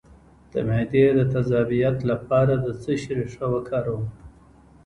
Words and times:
د 0.51 0.53
معدې 0.67 1.05
د 1.17 1.19
تیزابیت 1.33 1.97
لپاره 2.11 2.53
د 2.65 2.67
څه 2.81 2.93
شي 3.01 3.11
ریښه 3.19 3.47
وکاروم؟ 3.53 4.03